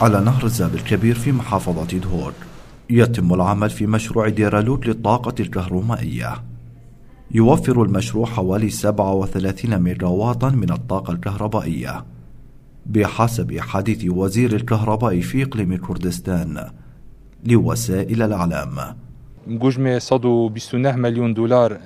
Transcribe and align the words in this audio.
على 0.00 0.20
نهر 0.20 0.44
الزاب 0.44 0.74
الكبير 0.74 1.14
في 1.14 1.32
محافظة 1.32 1.98
دهور. 1.98 2.32
يتم 2.90 3.34
العمل 3.34 3.70
في 3.70 3.86
مشروع 3.86 4.28
ديرالوت 4.28 4.86
للطاقة 4.86 5.34
الكهرومائية. 5.40 6.44
يوفر 7.30 7.82
المشروع 7.82 8.26
حوالي 8.26 8.70
37 8.70 9.78
ميجاواتا 9.78 10.48
من 10.48 10.72
الطاقة 10.72 11.12
الكهربائية. 11.12 12.04
بحسب 12.86 13.58
حديث 13.58 14.04
وزير 14.10 14.56
الكهرباء 14.56 15.20
في 15.20 15.42
إقليم 15.42 15.76
كردستان 15.76 16.70
لوسائل 17.44 18.22
الإعلام. 18.22 18.76
مجمع 18.78 18.86
129 18.86 19.07
مليون 20.96 21.34
دولار. 21.34 21.78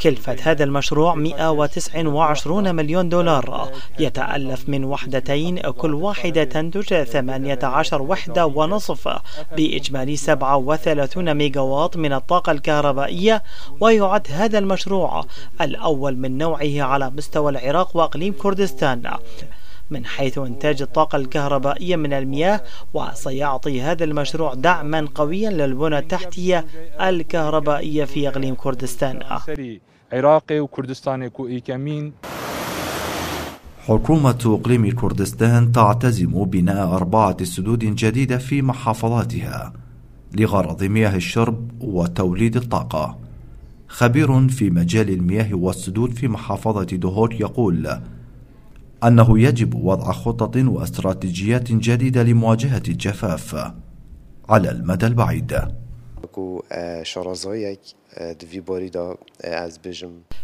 كلفة 0.00 0.36
هذا 0.42 0.64
المشروع 0.64 1.14
129 1.14 2.74
مليون 2.74 3.08
دولار. 3.08 3.68
يتألف 3.98 4.68
من 4.68 4.84
وحدتين 4.84 5.58
كل 5.60 5.94
واحدة 5.94 6.44
تنتج 6.44 7.02
18 7.02 8.02
وحدة 8.02 8.46
ونصف. 8.46 9.08
بإجمالي 9.56 10.16
37 10.16 11.34
ميجاوات 11.34 11.96
من 11.96 12.12
الطاقة 12.12 12.52
الكهربائية. 12.52 13.42
ويعد 13.80 14.26
هذا 14.30 14.58
المشروع 14.58 15.24
الأول 15.60 16.16
من 16.16 16.38
نوعه 16.38 16.82
على 16.82 17.10
مستوى 17.10 17.50
العراق 17.52 17.96
وأقليم 17.96 18.34
كردستان. 18.38 19.02
من 19.90 20.06
حيث 20.06 20.38
إنتاج 20.38 20.82
الطاقة 20.82 21.16
الكهربائية 21.16 21.96
من 21.96 22.12
المياه 22.12 22.60
وسيعطي 22.94 23.82
هذا 23.82 24.04
المشروع 24.04 24.54
دعما 24.54 25.08
قويا 25.14 25.50
للبنى 25.50 25.98
التحتية 25.98 26.66
الكهربائية 27.00 28.04
في 28.04 28.28
إقليم 28.28 28.54
كردستان. 28.54 29.20
عراقي 30.12 30.60
وكردستاني 30.60 31.30
كمين 31.66 32.12
حكومة 33.86 34.38
إقليم 34.46 34.90
كردستان 34.90 35.72
تعتزم 35.72 36.44
بناء 36.44 36.94
أربعة 36.94 37.44
سدود 37.44 37.78
جديدة 37.78 38.38
في 38.38 38.62
محافظاتها 38.62 39.72
لغرض 40.34 40.84
مياه 40.84 41.16
الشرب 41.16 41.70
وتوليد 41.80 42.56
الطاقة. 42.56 43.18
خبير 43.88 44.48
في 44.48 44.70
مجال 44.70 45.10
المياه 45.10 45.54
والسدود 45.54 46.12
في 46.12 46.28
محافظة 46.28 46.84
دهوك 46.84 47.40
يقول 47.40 48.00
أنه 49.04 49.38
يجب 49.38 49.74
وضع 49.74 50.12
خطط 50.12 50.56
واستراتيجيات 50.56 51.72
جديدة 51.72 52.22
لمواجهة 52.22 52.82
الجفاف 52.88 53.72
على 54.48 54.70
المدى 54.70 55.06
البعيد. 55.06 55.60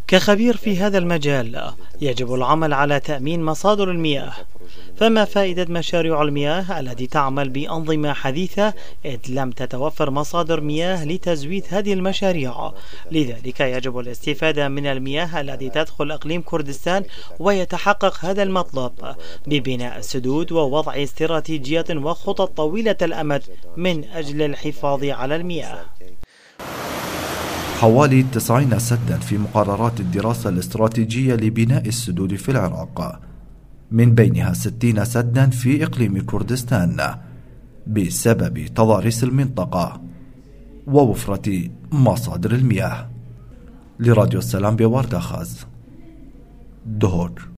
كخبير 0.07 0.57
في 0.57 0.79
هذا 0.79 0.98
المجال 0.98 1.73
يجب 2.01 2.35
العمل 2.35 2.73
على 2.73 3.01
تأمين 3.01 3.43
مصادر 3.43 3.91
المياه 3.91 4.33
فما 4.97 5.25
فائدة 5.25 5.67
مشاريع 5.69 6.22
المياه 6.22 6.81
التي 6.81 7.06
تعمل 7.06 7.48
بأنظمة 7.48 8.12
حديثة 8.12 8.75
إذ 9.05 9.19
لم 9.28 9.50
تتوفر 9.50 10.11
مصادر 10.11 10.61
مياه 10.61 11.05
لتزويد 11.05 11.64
هذه 11.69 11.92
المشاريع. 11.92 12.73
لذلك 13.12 13.61
يجب 13.61 13.98
الاستفادة 13.98 14.69
من 14.69 14.86
المياه 14.86 15.41
التي 15.41 15.70
تدخل 15.70 16.11
إقليم 16.11 16.42
كردستان 16.42 17.05
ويتحقق 17.39 18.25
هذا 18.25 18.42
المطلب 18.42 18.92
ببناء 19.47 19.98
السدود 19.98 20.53
ووضع 20.53 21.03
استراتيجيات 21.03 21.91
وخطط 21.91 22.56
طويلة 22.56 22.97
الأمد 23.03 23.42
من 23.77 24.05
أجل 24.05 24.42
الحفاظ 24.42 25.05
على 25.05 25.36
المياه. 25.36 25.84
حوالي 27.80 28.23
90 28.23 28.78
سدا 28.78 29.19
في 29.19 29.39
مقررات 29.39 30.01
الدراسة 30.01 30.51
الاستراتيجية 30.51 31.34
لبناء 31.34 31.86
السدود 31.86 32.34
في 32.34 32.48
العراق. 32.48 33.20
من 33.91 34.15
بينها 34.15 34.53
60 34.53 35.05
سدا 35.05 35.51
في 35.51 35.84
إقليم 35.84 36.20
كردستان 36.27 37.15
بسبب 37.87 38.67
تضاريس 38.67 39.25
المنطقة 39.25 40.03
ووفرة 40.87 41.70
مصادر 41.92 42.55
المياه. 42.55 43.11
لراديو 44.01 44.39
السلام 44.39 44.77
بوردخاز 44.77 45.67
دهور. 46.86 47.48